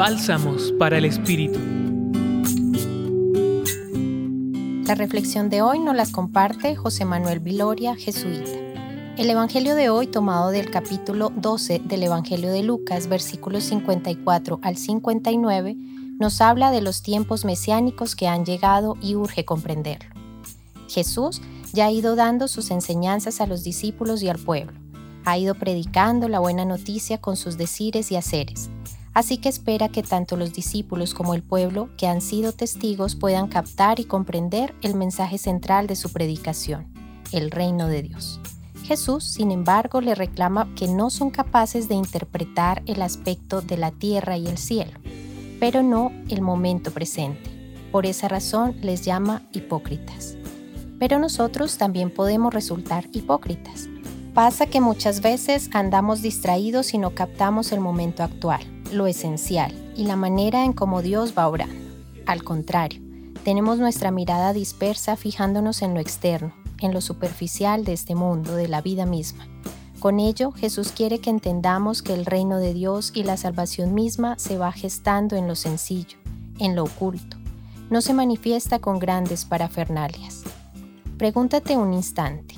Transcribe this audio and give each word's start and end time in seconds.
Bálsamos 0.00 0.72
para 0.78 0.96
el 0.96 1.04
Espíritu. 1.04 1.58
La 4.86 4.94
reflexión 4.94 5.50
de 5.50 5.60
hoy 5.60 5.78
nos 5.78 5.94
las 5.94 6.10
comparte 6.10 6.74
José 6.74 7.04
Manuel 7.04 7.40
Viloria, 7.40 7.94
jesuita. 7.96 8.50
El 9.18 9.28
Evangelio 9.28 9.74
de 9.74 9.90
hoy, 9.90 10.06
tomado 10.06 10.52
del 10.52 10.70
capítulo 10.70 11.30
12 11.36 11.82
del 11.84 12.04
Evangelio 12.04 12.50
de 12.50 12.62
Lucas, 12.62 13.08
versículos 13.08 13.64
54 13.64 14.60
al 14.62 14.78
59, 14.78 15.76
nos 16.18 16.40
habla 16.40 16.70
de 16.70 16.80
los 16.80 17.02
tiempos 17.02 17.44
mesiánicos 17.44 18.16
que 18.16 18.26
han 18.26 18.46
llegado 18.46 18.96
y 19.02 19.16
urge 19.16 19.44
comprenderlo. 19.44 20.14
Jesús 20.88 21.42
ya 21.74 21.84
ha 21.84 21.90
ido 21.90 22.16
dando 22.16 22.48
sus 22.48 22.70
enseñanzas 22.70 23.42
a 23.42 23.46
los 23.46 23.64
discípulos 23.64 24.22
y 24.22 24.30
al 24.30 24.38
pueblo. 24.38 24.78
Ha 25.26 25.36
ido 25.36 25.56
predicando 25.56 26.26
la 26.26 26.38
buena 26.38 26.64
noticia 26.64 27.18
con 27.18 27.36
sus 27.36 27.58
decires 27.58 28.10
y 28.10 28.16
haceres. 28.16 28.70
Así 29.12 29.38
que 29.38 29.48
espera 29.48 29.88
que 29.88 30.02
tanto 30.02 30.36
los 30.36 30.52
discípulos 30.52 31.14
como 31.14 31.34
el 31.34 31.42
pueblo 31.42 31.90
que 31.96 32.06
han 32.06 32.20
sido 32.20 32.52
testigos 32.52 33.16
puedan 33.16 33.48
captar 33.48 33.98
y 33.98 34.04
comprender 34.04 34.74
el 34.82 34.94
mensaje 34.94 35.36
central 35.36 35.86
de 35.86 35.96
su 35.96 36.12
predicación, 36.12 36.86
el 37.32 37.50
reino 37.50 37.88
de 37.88 38.02
Dios. 38.02 38.40
Jesús, 38.84 39.24
sin 39.24 39.50
embargo, 39.50 40.00
le 40.00 40.14
reclama 40.14 40.72
que 40.74 40.88
no 40.88 41.10
son 41.10 41.30
capaces 41.30 41.88
de 41.88 41.94
interpretar 41.94 42.82
el 42.86 43.02
aspecto 43.02 43.60
de 43.62 43.76
la 43.76 43.90
tierra 43.90 44.36
y 44.36 44.46
el 44.46 44.58
cielo, 44.58 44.98
pero 45.58 45.82
no 45.82 46.12
el 46.28 46.40
momento 46.40 46.90
presente. 46.90 47.50
Por 47.92 48.06
esa 48.06 48.28
razón 48.28 48.76
les 48.80 49.04
llama 49.04 49.42
hipócritas. 49.52 50.36
Pero 50.98 51.18
nosotros 51.18 51.78
también 51.78 52.10
podemos 52.10 52.52
resultar 52.54 53.06
hipócritas. 53.12 53.88
Pasa 54.34 54.66
que 54.66 54.80
muchas 54.80 55.20
veces 55.20 55.70
andamos 55.72 56.22
distraídos 56.22 56.94
y 56.94 56.98
no 56.98 57.14
captamos 57.14 57.72
el 57.72 57.80
momento 57.80 58.22
actual, 58.22 58.62
lo 58.92 59.06
esencial 59.06 59.72
y 59.96 60.04
la 60.04 60.16
manera 60.16 60.64
en 60.64 60.72
cómo 60.72 61.02
Dios 61.02 61.34
va 61.36 61.48
obrando. 61.48 61.74
Al 62.26 62.42
contrario, 62.44 63.00
tenemos 63.44 63.78
nuestra 63.78 64.10
mirada 64.10 64.52
dispersa 64.52 65.16
fijándonos 65.16 65.82
en 65.82 65.94
lo 65.94 66.00
externo, 66.00 66.52
en 66.80 66.92
lo 66.92 67.00
superficial 67.00 67.84
de 67.84 67.92
este 67.92 68.14
mundo, 68.14 68.54
de 68.54 68.68
la 68.68 68.82
vida 68.82 69.06
misma. 69.06 69.46
Con 69.98 70.18
ello, 70.18 70.50
Jesús 70.52 70.92
quiere 70.92 71.18
que 71.18 71.30
entendamos 71.30 72.02
que 72.02 72.14
el 72.14 72.24
reino 72.24 72.58
de 72.58 72.72
Dios 72.72 73.12
y 73.14 73.22
la 73.22 73.36
salvación 73.36 73.94
misma 73.94 74.38
se 74.38 74.56
va 74.56 74.72
gestando 74.72 75.36
en 75.36 75.46
lo 75.46 75.54
sencillo, 75.54 76.18
en 76.58 76.74
lo 76.74 76.84
oculto. 76.84 77.36
No 77.90 78.00
se 78.00 78.14
manifiesta 78.14 78.78
con 78.78 78.98
grandes 78.98 79.44
parafernalias. 79.44 80.44
Pregúntate 81.18 81.76
un 81.76 81.92
instante, 81.92 82.54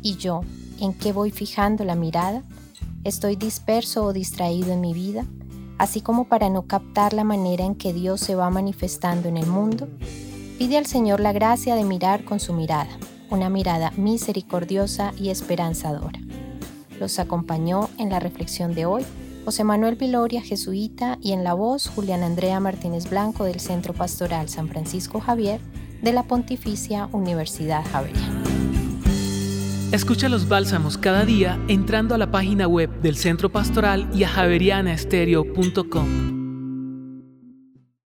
¿y 0.00 0.16
yo 0.16 0.40
en 0.80 0.94
qué 0.94 1.12
voy 1.12 1.30
fijando 1.30 1.84
la 1.84 1.96
mirada? 1.96 2.42
¿Estoy 3.04 3.36
disperso 3.36 4.04
o 4.04 4.12
distraído 4.12 4.72
en 4.72 4.80
mi 4.80 4.94
vida? 4.94 5.26
Así 5.78 6.00
como 6.00 6.24
para 6.24 6.48
no 6.48 6.62
captar 6.62 7.12
la 7.12 7.24
manera 7.24 7.64
en 7.64 7.74
que 7.74 7.92
Dios 7.92 8.20
se 8.20 8.34
va 8.34 8.48
manifestando 8.50 9.28
en 9.28 9.36
el 9.36 9.46
mundo, 9.46 9.88
pide 10.58 10.78
al 10.78 10.86
Señor 10.86 11.20
la 11.20 11.32
gracia 11.32 11.74
de 11.74 11.84
mirar 11.84 12.24
con 12.24 12.40
su 12.40 12.52
mirada, 12.52 12.90
una 13.30 13.50
mirada 13.50 13.92
misericordiosa 13.96 15.12
y 15.18 15.28
esperanzadora. 15.28 16.18
Los 16.98 17.18
acompañó 17.18 17.90
en 17.98 18.08
la 18.10 18.20
reflexión 18.20 18.74
de 18.74 18.86
hoy 18.86 19.04
José 19.44 19.62
Manuel 19.62 19.94
Viloria, 19.94 20.42
jesuita, 20.42 21.18
y 21.22 21.30
en 21.32 21.44
la 21.44 21.54
voz 21.54 21.88
Julián 21.88 22.24
Andrea 22.24 22.58
Martínez 22.58 23.08
Blanco 23.08 23.44
del 23.44 23.60
Centro 23.60 23.94
Pastoral 23.94 24.48
San 24.48 24.68
Francisco 24.68 25.20
Javier 25.20 25.60
de 26.02 26.12
la 26.12 26.24
Pontificia 26.24 27.08
Universidad 27.12 27.84
Javeriana. 27.92 28.45
Escucha 29.92 30.28
los 30.28 30.48
bálsamos 30.48 30.98
cada 30.98 31.24
día 31.24 31.58
entrando 31.68 32.14
a 32.14 32.18
la 32.18 32.30
página 32.30 32.66
web 32.66 32.90
del 33.00 33.16
Centro 33.16 33.50
Pastoral 33.50 34.08
y 34.12 34.24
a 34.24 34.28
javerianaestereo.com. 34.28 36.35